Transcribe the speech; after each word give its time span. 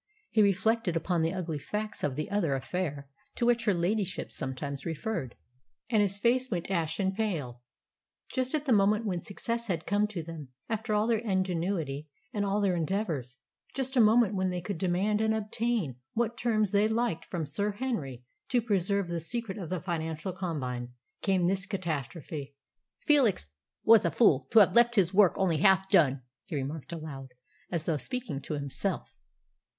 He 0.31 0.41
reflected 0.41 0.95
upon 0.95 1.21
the 1.21 1.31
ugly 1.31 1.59
facts 1.59 2.03
of 2.03 2.15
"the 2.15 2.31
other 2.31 2.55
affair" 2.55 3.07
to 3.35 3.45
which 3.45 3.65
her 3.65 3.73
ladyship 3.75 4.31
sometimes 4.31 4.83
referred, 4.83 5.35
and 5.91 6.01
his 6.01 6.17
face 6.17 6.49
went 6.49 6.71
ashen 6.71 7.11
pale. 7.11 7.61
Just 8.33 8.55
at 8.55 8.65
the 8.65 8.73
moment 8.73 9.05
when 9.05 9.21
success 9.21 9.67
had 9.67 9.85
come 9.85 10.07
to 10.07 10.23
them 10.23 10.47
after 10.67 10.95
all 10.95 11.05
their 11.05 11.19
ingenuity 11.19 12.09
and 12.33 12.43
all 12.43 12.61
their 12.61 12.75
endeavours 12.75 13.37
just 13.75 13.95
at 13.95 14.01
a 14.01 14.03
moment 14.03 14.33
when 14.33 14.49
they 14.49 14.59
could 14.59 14.79
demand 14.79 15.21
and 15.21 15.35
obtain 15.35 15.97
what 16.13 16.35
terms 16.35 16.71
they 16.71 16.87
liked 16.87 17.23
from 17.25 17.45
Sir 17.45 17.73
Henry 17.73 18.23
to 18.49 18.59
preserve 18.59 19.07
the 19.07 19.19
secret 19.19 19.59
of 19.59 19.69
the 19.69 19.79
financial 19.79 20.33
combine 20.33 20.93
came 21.21 21.45
this 21.45 21.67
catastrophe. 21.67 22.55
"Felix 23.05 23.49
was 23.85 24.03
a 24.03 24.09
fool 24.09 24.47
to 24.49 24.57
have 24.57 24.73
left 24.75 24.95
his 24.95 25.13
work 25.13 25.33
only 25.37 25.57
half 25.57 25.87
done," 25.91 26.23
he 26.47 26.55
remarked 26.55 26.91
aloud, 26.91 27.33
as 27.71 27.85
though 27.85 27.97
speaking 27.97 28.41
to 28.41 28.55
himself. 28.55 29.13